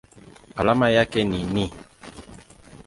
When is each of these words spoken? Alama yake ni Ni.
Alama 0.55 0.89
yake 0.89 1.23
ni 1.23 1.43
Ni. 1.43 1.73